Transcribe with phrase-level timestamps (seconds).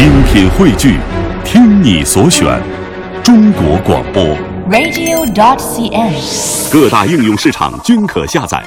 [0.00, 0.98] 精品汇聚，
[1.44, 2.58] 听你所选，
[3.22, 4.24] 中国广播。
[4.70, 6.72] radio.dot.cn，。
[6.72, 8.64] 各大应用市场均可下载。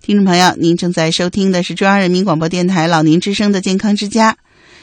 [0.00, 4.38] 听众朋友，您正在收听的是中央人民广播电台老年之声的健康之家。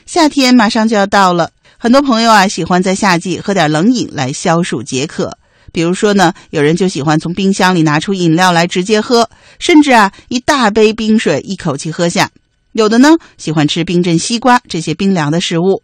[0.05, 1.49] 夏天马上就要到了，
[1.79, 5.35] 很多朋友啊喜欢在夏季喝点冷饮来消暑解渴。
[5.71, 9.27] 比如说呢，有人就喜欢从冰箱里拿出饮料来直接喝，
[9.57, 12.29] 甚至啊一大杯冰水一口气喝下。
[12.73, 15.83] 有的呢喜欢吃冰镇西瓜这些冰凉的食物。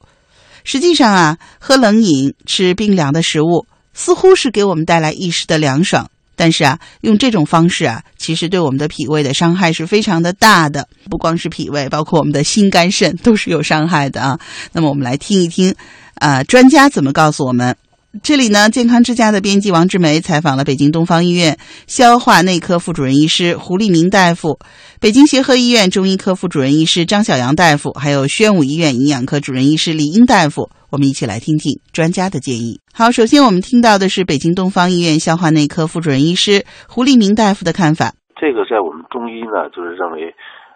[0.63, 6.09] 实际上啊，喝冷饮、吃冰凉的食物，似乎是给我们带来一时的凉爽。
[6.35, 10.87] 但是啊，用这种方式啊，其实对我们的脾胃的伤害是非常的大的。
[11.09, 14.39] 不光是脾胃，包括我们的心、肝、肾都是有伤害的啊。
[14.73, 15.73] 那么我们来听一听，
[16.15, 17.75] 呃，专家怎么告诉我们。
[18.23, 21.57] 这里呢，健康之家的编辑王志梅采访了北京东方医院
[21.87, 24.59] 消化内科副主任医师胡立明大夫，
[24.99, 30.69] 北京协和医院中医科副主任医师张小阳大夫，还有宣武医院营养科主任医师李英大夫。
[30.89, 32.79] 我们一起来听听专家的建议。
[32.93, 38.13] 好，首先我们听到的是北京东方医院消化内科副主任医师胡立明大夫的看法。
[38.39, 40.33] 这个在我们中医呢，就是认为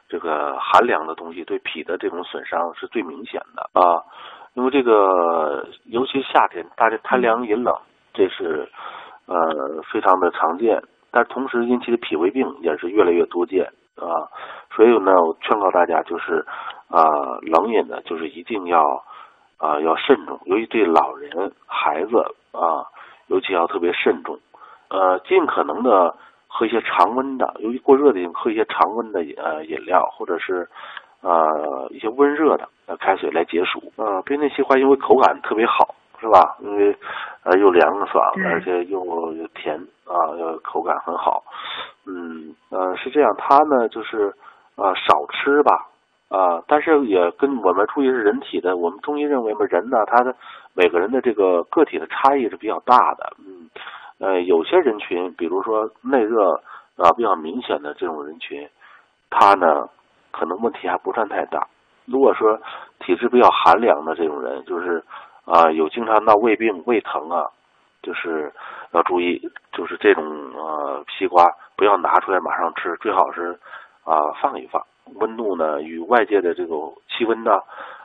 [0.09, 4.03] 这个寒凉的东西对脾的这种损伤是最明显的啊。
[4.53, 7.73] 因为这个，尤其夏天，大家贪凉饮冷，
[8.13, 8.67] 这是
[9.25, 14.27] 呃非常的常见，但同时引起的脾胃病也是越来越多见啊。
[14.75, 16.45] 所以呢，我劝告大家就是
[16.89, 17.02] 啊，
[17.44, 18.83] 冷饮呢，就是一定要
[19.57, 22.17] 啊要慎重，尤其对老人、孩子
[22.52, 22.83] 啊，
[23.27, 24.38] 尤其要特别慎重，
[24.89, 26.13] 呃，尽可能的
[26.47, 30.67] 喝一些常温的，由于过热的喝一些常温的呃饮料，或者是。
[31.22, 33.81] 呃，一些温热的呃开水来解暑。
[33.95, 36.58] 呃，冰镇西瓜因为口感特别好，是吧？
[36.61, 36.95] 因为
[37.44, 41.44] 呃又凉爽，而且又又甜啊，呃口感很好。
[42.08, 44.33] 嗯呃是这样，它呢就是
[44.75, 45.88] 呃少吃吧
[46.30, 50.35] 啊，但是也跟我们注意是人体的，我们中医认为嘛，人呢他的
[50.73, 53.33] 每个人的这个个体的差异是比较大的。
[53.39, 53.69] 嗯
[54.19, 56.53] 呃有些人群，比如说内热
[56.97, 58.67] 啊比较明显的这种人群，
[59.29, 59.88] 他呢。
[60.31, 61.68] 可能问题还不算太大。
[62.06, 62.59] 如果说
[63.00, 65.03] 体质比较寒凉的这种人，就是
[65.46, 67.46] 啊、有经常闹胃病、胃疼啊，
[68.02, 68.52] 就是
[68.91, 69.41] 要注意，
[69.74, 70.24] 就是这种
[70.56, 71.44] 呃西瓜
[71.75, 73.59] 不要拿出来马上吃，最好是
[74.03, 74.81] 啊、放一放，
[75.16, 76.75] 温度呢与外界的这个
[77.08, 77.59] 气温呢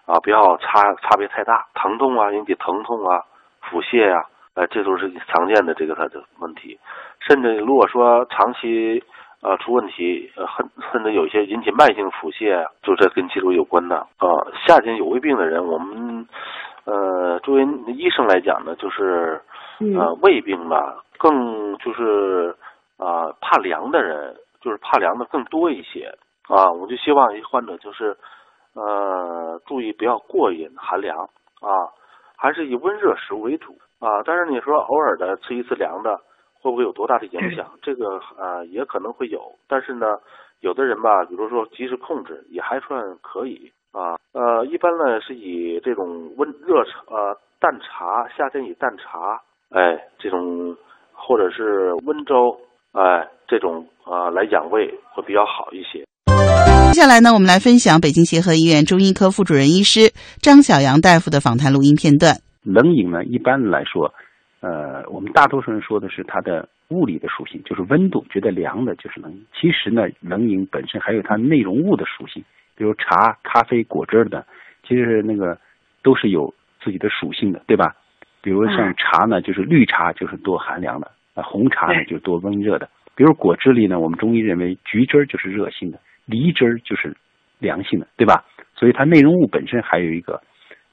[0.06, 3.20] 啊不要差差别太大，疼痛啊引起疼痛啊、
[3.60, 6.78] 腹泻啊，呃这都是常见的这个它的问题。
[7.20, 9.02] 甚至如果说长期
[9.42, 14.26] 呃，出问题，呃，甚甚至有一些引起慢性腹泻，就这跟肌肉有关的啊。
[14.66, 16.26] 夏天有胃病的人，我们
[16.84, 19.40] 呃作为医生来讲呢，就是
[19.78, 22.56] 呃胃病吧更就是
[22.96, 26.12] 啊、呃、怕凉的人，就是怕凉的更多一些
[26.48, 26.72] 啊。
[26.72, 28.16] 我就希望一患者就是
[28.74, 31.16] 呃注意不要过瘾寒凉
[31.60, 31.70] 啊，
[32.36, 34.22] 还是以温热食物为主啊。
[34.24, 36.18] 但是你说偶尔的吃一次凉的。
[36.66, 37.64] 会不会有多大的影响？
[37.80, 39.38] 这个呃也可能会有，
[39.68, 40.06] 但是呢，
[40.62, 44.18] 有的人吧，比如说及时控制也还算可以啊。
[44.32, 49.38] 呃，一般呢是以这种温热茶呃淡茶，夏天以淡茶，
[49.70, 50.76] 哎这种
[51.12, 52.58] 或者是温粥，
[52.90, 56.04] 哎这种啊、呃、来养胃会比较好一些。
[56.92, 60.10] 接下来呢，我们来分享北京协和医院中医科副主任医师
[60.42, 62.42] 张小阳大夫的访谈录音片段。
[62.64, 64.12] 冷饮呢，一般来说。
[64.60, 69.46] 呃，我们大多数人说的是它的物理的属性，就是温度，觉得凉的就是冷饮。
[69.54, 72.42] 其实呢，冷饮本身还有它内容物的属性，
[72.74, 74.46] 比如茶、咖啡、果汁的，
[74.86, 75.58] 其实那个
[76.02, 76.52] 都是有
[76.82, 77.94] 自己的属性的，对吧？
[78.40, 82.88] 比如像茶呢，就是绿茶就是多寒凉的，啊，红茶呢就是多温热的。
[83.14, 87.16] 比如果汁里呢，我们中医认为橘汁儿就是热性的，梨汁儿就是
[87.58, 88.44] 凉性的，对吧？
[88.74, 90.40] 所以它内容物本身还有一个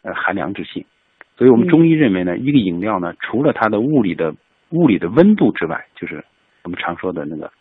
[0.02, 0.84] 呃寒凉之性。
[1.44, 4.34] 所以我们中医认为呢，一个饮料呢，除了它的物理的
[4.70, 6.24] 物理的温度之外，就是
[6.64, 7.52] 我们常说的那个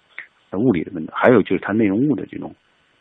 [0.56, 2.54] 物理的温度，还有就是它内容物的这种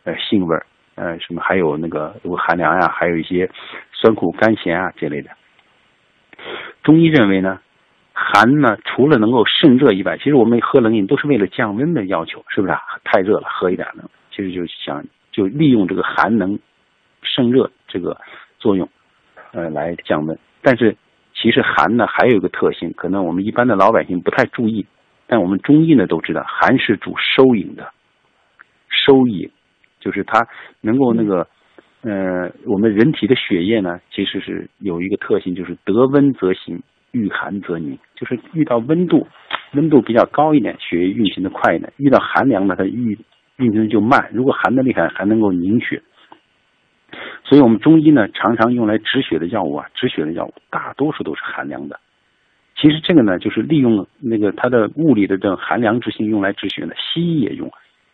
[0.05, 0.65] 呃性味儿，
[0.95, 3.47] 呃什么还有那个如果寒凉呀，还有一些
[3.91, 5.29] 酸苦甘咸啊这类的。
[6.81, 7.59] 中医认为呢，
[8.11, 12.79] 寒呢除了能够渗热以外，其实我们喝冷饮都是为了降温的要求，是不是啊？
[13.03, 16.57] 太热了，喝一点呢，其实就想就利用这个寒能
[17.21, 18.19] 渗热这个
[18.57, 18.89] 作用，
[19.51, 20.35] 呃来降温。
[20.61, 20.95] 但是，
[21.33, 24.85] 其实寒呢还有一个特性，可能我们一般的老百姓不太注意，
[25.27, 27.91] 但我们中医呢都知道，寒是主收引的，
[28.89, 29.49] 收引
[29.99, 30.47] 就是它
[30.81, 31.47] 能够那个，
[32.01, 36.81] 呃，我们人体的血液呢其实是有一个特性，就是得温则行，
[37.11, 39.27] 遇寒则凝，就是遇到温度，
[39.73, 43.17] 温度比较高一点，血液运行的快一点；遇到寒凉呢，它运
[43.57, 44.29] 运行就慢。
[44.33, 46.01] 如果寒的厉害，还能够凝血。
[47.51, 51.99] 所以我们中医呢，常常用来止血的药物啊，止血的药物大多数都是寒凉的。
[52.77, 56.95] 其实这个呢，就是利用那个它的物理的这种寒凉之性用来止血的。
[56.95, 57.69] 西医也用，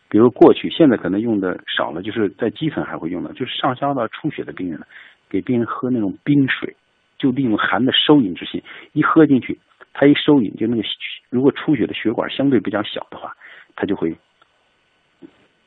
[0.08, 4.86] 比如过去现在可能用的少了，就是在基层还会用的，就是上消到出血的病人呢，
[5.30, 6.74] 给病人喝那种冰水，
[7.16, 8.60] 就利用寒的收引之性，
[8.92, 9.56] 一喝进去，
[9.92, 10.82] 它一收引，就那个
[11.30, 13.32] 如果出血的血管相对比较小的话，
[13.76, 14.16] 它就会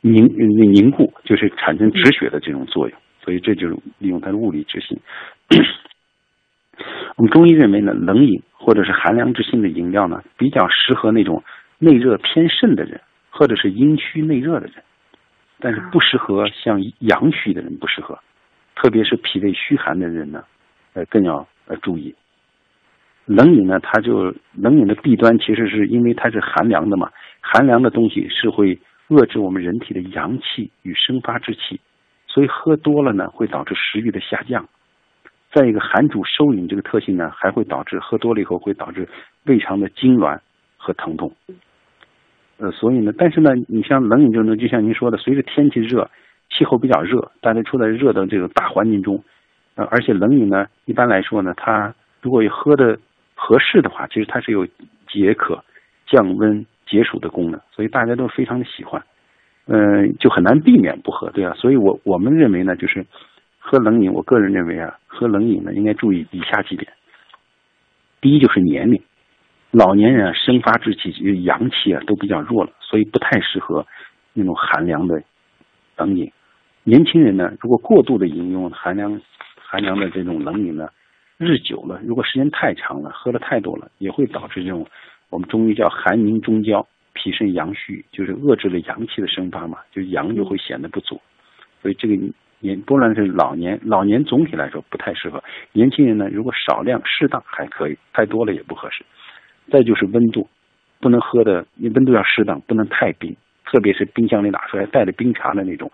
[0.02, 0.26] 凝
[0.74, 3.00] 凝固，就是产生止血的这种作用。
[3.24, 5.00] 所以这就是利用它的物理之性。
[7.16, 11.44] 我们中医认为呢，冷饮或者是寒凉之性的饮料呢，比较适合那种
[11.78, 14.84] 内热偏盛的人，或者是阴虚内热的人，
[15.60, 18.18] 但是不适合像阳虚的人不适合，
[18.76, 20.44] 特别是脾胃虚寒的人呢，
[20.94, 22.16] 呃，更要呃注意。
[23.26, 28.80] 冷饮呢，它就冷饮的弊端其实是因为它是寒凉的嘛，寒凉的东西是会
[29.10, 31.80] 遏制我们人体的阳气与生发之气，
[32.34, 34.66] 所以喝多了呢，会导致食欲的下降。
[35.54, 39.06] 再一个，寒主收引这个特性呢，还会导致喝多了以后会导致
[39.44, 40.40] 胃肠的痉挛
[40.78, 41.30] 和疼痛。
[42.58, 46.10] 呃，所以呢，但是呢，你像冷饮这种，就像您说的，随着天气热，
[46.50, 49.22] 气候比较热，大家处在热的这个大环境中，
[49.76, 52.98] 呃，而且冷饮呢，一般来说呢，它如果喝的
[53.36, 54.66] 合适的话，其实它是有
[55.08, 55.62] 解渴、
[56.06, 59.04] 降温、解暑的功能，所以大家都非常的喜欢，
[59.68, 63.06] 嗯，就很难避免不喝，对啊，所以我我们认为呢，就是。
[63.64, 66.92] 喝冷饮，我个人认为啊，喝冷饮呢应该注意以下几点。
[68.20, 69.00] 第一就是年龄，
[69.70, 71.12] 老年人啊生发之气、
[71.44, 73.86] 阳气啊都比较弱了，所以不太适合
[74.34, 75.22] 那种寒凉的
[75.96, 76.32] 冷饮。
[76.84, 79.22] 年轻人呢，如果过度的饮用寒凉、
[79.56, 80.90] 寒凉的这种冷饮呢，
[81.38, 84.88] 日久了，如果时间太长了，喝的太多了，也会导致这种
[85.30, 91.22] 我们中医叫寒凝中焦、脾肾阳虚，就是遏制了阳气的生发嘛，就阳就会显得不足，
[91.82, 92.16] 所以这个。
[92.64, 95.44] 年不论是老年，老年总体来说不太适合。
[95.72, 99.04] 年轻人呢，如果少量适当还可以，太多了也不合适。
[99.72, 100.48] 再就是温度，
[101.00, 103.36] 不能喝的，你温度要适当，不能太冰。
[103.66, 105.92] 特别是冰箱里拿出来带着冰茶的那种，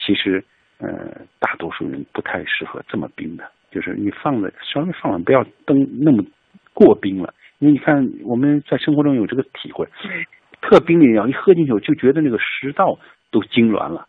[0.00, 0.42] 其实
[0.78, 0.88] 呃，
[1.38, 3.48] 大多数人不太适合这么冰的。
[3.70, 6.24] 就是你放的稍微放了，不要登那么
[6.74, 7.32] 过冰了。
[7.60, 9.86] 因为你看我们在生活中有这个体会，
[10.60, 12.98] 特冰凉一喝进去，就觉得那个食道
[13.30, 14.06] 都痉挛了。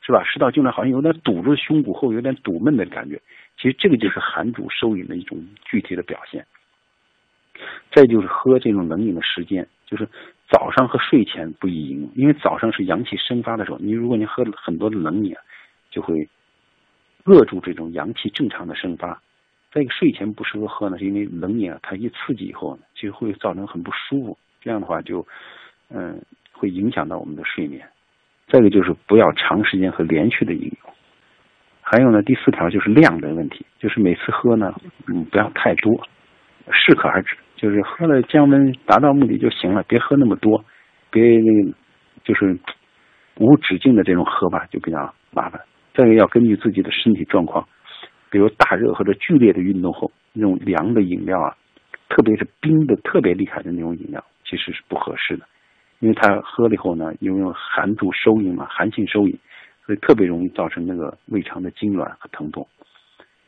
[0.00, 0.24] 是吧？
[0.24, 3.20] 食道痉挛好像有点堵住胸骨后，有点堵闷的感觉。
[3.58, 6.46] 其实这个就是寒主收引的一种具体的表现。
[7.92, 10.08] 再就是喝这种冷饮的时间，就是
[10.48, 13.76] 早上和睡前不宜饮用，因为早上是阳气生发的时候。
[13.80, 15.34] 你如果你喝很多的冷饮，
[15.90, 16.26] 就会
[17.24, 19.20] 扼住这种阳气正常的生发。
[19.72, 24.38] 再一个睡前不适合喝呢，是因为冷饮啊，它一刺激以后呢，就会造成很不舒服。
[24.62, 25.26] 这样的话就
[25.90, 26.20] 嗯，
[26.52, 27.88] 会影响到我们的睡眠。
[28.48, 30.94] 再一个就是不要长时间和连续的饮用，
[31.82, 34.74] 还有呢，第四条就是量的问题，就是每次喝呢，
[35.06, 36.06] 嗯，不要太多，
[36.72, 40.64] 适可而止，就是喝了降温达到目的就行了，别喝那么多，
[41.10, 41.76] 别那个
[42.24, 42.58] 就是
[43.36, 45.60] 无止境的这种喝吧，就比较麻烦。
[45.94, 47.68] 再一个要根据自己的身体状况，
[48.30, 51.56] 比如大热或者剧烈的运动后，那种凉的饮料啊，
[52.08, 55.46] 特别是冰的特别厉害的那种饮料，其实是不合适的。
[56.00, 59.38] 因为他喝了以后呢，因为寒主收引嘛，寒性收引，
[59.84, 62.66] 所以特别容易造成那个胃肠的痉挛和疼痛。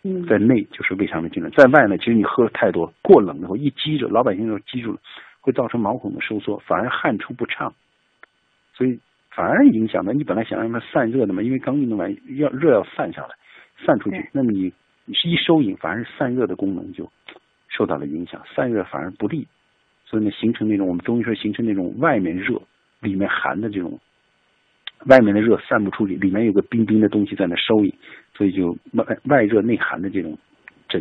[0.02, 4.98] 嗯，在内就是胃肠的痉挛，在外呢，其实你喝了太多，过冷以后一积着，老百姓就积住了，
[5.40, 7.74] 会造成毛孔的收缩，反而汗出不畅，
[8.74, 8.98] 所以
[9.30, 13.28] 反而影响到你本来想让它散热的嘛，因为刚运动完要热要散下来，
[13.84, 14.72] 散出去，那么你
[15.04, 17.08] 一收引，反而是散热的功能就
[17.68, 19.46] 受到了影响，散热反而不利。
[20.10, 22.60] 所以呢，形成那种我们中医说形成那种外面热，
[22.98, 23.96] 里面寒的这种，
[25.06, 27.94] 外面的热散不出去，里面有个冰冰的东西在那收引，
[28.34, 30.36] 所以就外外热内寒的这种
[30.88, 31.00] 症，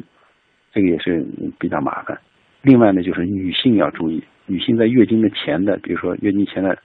[0.71, 1.25] 这个也是
[1.57, 2.15] 比较麻烦。
[2.61, 6.77] 另外呢，就是女性要注意，女性在月经的前的，比如说月经前的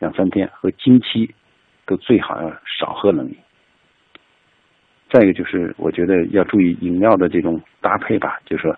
[0.00, 1.32] 两三天和经期，
[1.86, 3.36] 都最好要少喝冷饮。
[5.12, 8.76] 再一个就是，我觉得要注意饮料的这种搭配吧，就是说。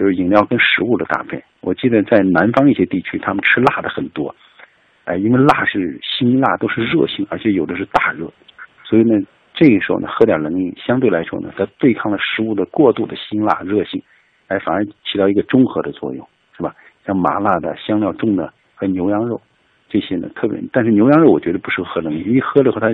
[0.00, 4.34] 就是饮料跟食物的搭配，我记得在南方一些地区，他们吃辣的很多，
[5.04, 8.32] 哎，因为辣是辛辣，都是热性，而且有的是大热，
[8.82, 9.20] 所以呢，
[9.52, 14.02] 这个时候呢，喝点冷饮，相对来说呢，它对抗了食物的过度的辛辣热性，
[14.48, 16.26] 哎，反而起到一个中和的作用，
[16.56, 16.74] 是吧？
[17.04, 19.38] 像麻辣的、香料重的和牛羊肉
[19.90, 22.88] 这些呢，特别，但是牛羊肉我觉得不适合喝冷饮，因为喝了后它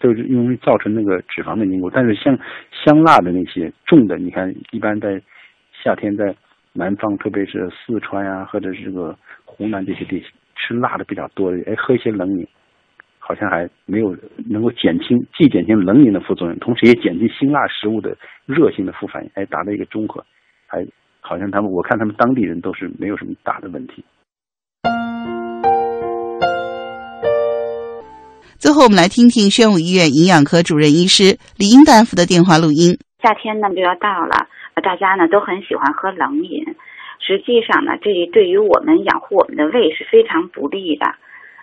[0.00, 2.38] 就是因为造成那个脂肪的凝固，但是像
[2.70, 5.20] 香辣的那些重的，你看一般在。
[5.82, 6.34] 夏天在
[6.72, 12.46] 南方，特别是四川呀，或者是这个湖南这些地区，吃辣的比较多的，哎，喝一些冷饮，
[13.18, 14.14] 好好像还没有
[14.46, 20.22] 能够减轻，既减轻冷饮的副作用，同时也减轻辛辣食物的热性的副反应，哎，达到一个中和，
[20.66, 20.86] 还
[21.22, 24.04] 好像他们我看他们当地人都是没有什么大的问题。
[28.58, 32.98] 最后，我们来听听宣武医院营养科主任医师李英大夫的电话录音。
[33.22, 34.46] 夏天呢就要到了，
[34.80, 36.76] 大家呢都很喜欢喝冷饮。
[37.18, 41.06] 实际上呢，这对于我们养护我们的胃是非常不利的。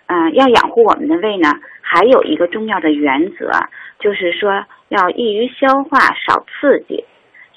[0.06, 1.48] 嗯，要养护我们的胃呢，
[1.82, 3.50] 还有一个重要的原则，
[3.98, 7.04] 就是说要易于消化，少刺激。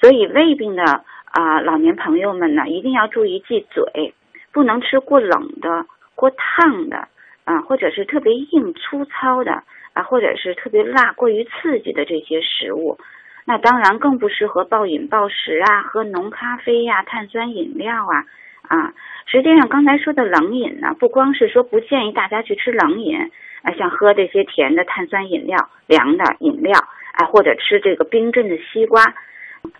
[0.00, 0.82] 所以胃病的
[1.30, 4.14] 啊老年朋友们呢，一定要注意忌嘴，
[4.52, 7.08] 不能吃过冷的、过烫的。
[7.44, 9.52] 啊，或者是特别硬粗糙的
[9.92, 12.96] 啊，或者是特别辣、过于刺激的这些食物，
[13.44, 18.24] 那当然更不适合暴饮暴食啊，喝浓咖啡呀、碳酸饮料啊
[18.68, 18.92] 啊。
[19.26, 23.18] 实际上，刚才说的冷饮呢，不光是说不建议大家去吃冷饮
[23.62, 26.78] 啊，像喝这些甜的碳酸饮料、凉的饮料
[27.14, 29.02] 啊，或者吃这个冰镇的西瓜。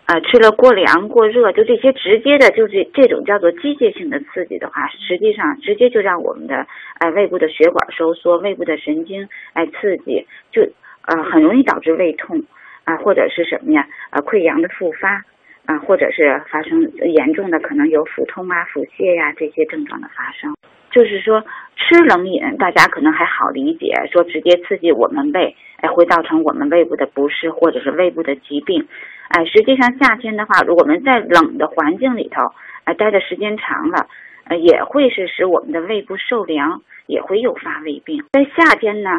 [0.07, 6.65] 呃，吃了过凉过热，就这些直接的，就是这种叫做机械性的刺激的话，实际上直接就让我们的
[6.99, 10.63] 呃胃部的血管收缩，胃部的神经哎刺激，就
[11.05, 12.41] 呃很容易导致胃痛
[12.85, 13.85] 啊，或者是什么呀？
[14.11, 15.23] 呃溃疡的复发
[15.65, 20.55] 啊，或者是发生严重的可能有腹痛啊、腹泻呀这些症状的发生。
[20.91, 21.43] 就是说
[21.75, 28.87] 吃冷饮，大家可能还好理解，说直接刺激我们胃，哎会造成我们胃部的不适或者是胃部的疾病。
[29.27, 32.53] 哎，实际上夏天的话，如果我们在冷的环境里头，
[32.85, 34.07] 哎，待的时间长了，
[34.47, 38.23] 呃，也会是使我们的胃部受凉，也会诱发胃病。
[38.31, 39.09] 在夏天呢，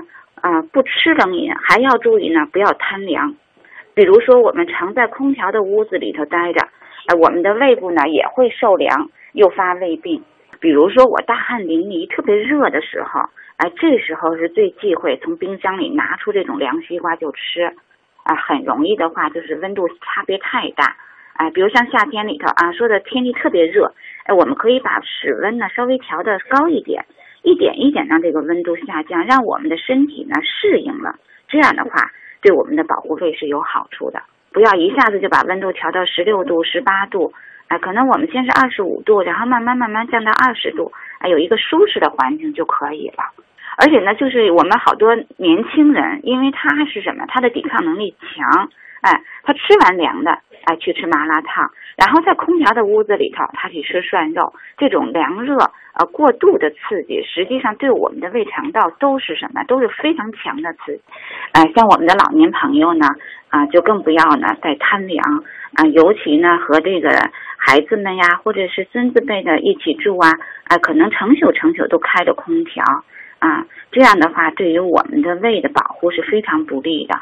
[0.40, 3.35] 啊，不吃冷饮，还要注意呢，不要贪凉。
[3.96, 6.60] 比如说，我们常在空调的屋子里头待着，
[7.06, 10.22] 哎，我们的胃部呢也会受凉，诱发胃病。
[10.60, 13.20] 比如说，我大汗淋漓、特别热的时候，
[13.56, 17.74] 哎，这时候是最忌讳从冰箱里拿出这种凉西瓜就吃。
[18.24, 20.94] 啊，很容易的话就是温度差别太大，
[21.32, 27.06] 哎，比如像夏天里头啊，说的天气特别热，哎，我们可以把室温呢稍微调的高一点，
[27.44, 31.14] 一点一点让这个温度下降，让我们的身体呢适应了，
[31.48, 32.10] 这样的话
[32.46, 34.22] 对我们的保护费是有好处的。
[34.52, 37.32] 不要一下子就把温度调到十六度、十八度，
[37.66, 43.24] 哎，可能我们先是二十五度，然后慢慢慢慢降到二十度，哎，有一个舒适的环境就可以了。
[43.78, 47.24] 而且呢，就是我们好多年轻人，因为他是什么？
[47.26, 48.70] 他的抵抗能力强，
[49.02, 50.30] 哎，他吃完凉的，
[50.64, 55.56] 哎，去吃麻辣烫，然后在空调的屋子里头，他去吃涮肉，这种凉热
[55.94, 59.62] 呃过度的刺激，实际上对我们的胃肠道都是什么？
[59.64, 61.02] 都是非常强的刺激。
[61.52, 63.06] 哎，像我们的老年朋友呢，
[63.48, 65.22] 啊，就更不要呢再贪凉
[65.74, 67.10] 啊，尤其呢和这个
[67.58, 70.30] 孩子们呀，或者是孙子辈的一起住啊，
[70.64, 72.82] 啊，可能成宿成宿都开着空调。
[73.38, 77.14] 啊，这样的话对于我们的胃的保护是非常不利的。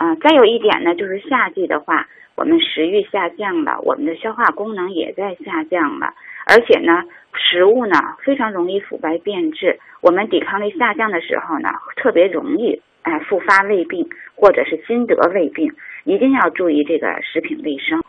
[0.00, 6.14] 啊，再有一点呢，就是夏季的话，我们食欲下降了，我们的消化功能也在下降了，
[6.46, 7.04] 而且呢，
[7.34, 15.70] 食物呢非常容易腐败变质，我们抵抗力下降的时候呢，特别容易哎复发胃病或者是心得胃病，
[16.04, 18.02] 一定要注意这个食品卫生。